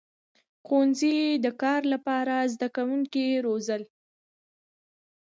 [0.65, 3.81] •ښوونځي د کار لپاره زدهکوونکي روزل.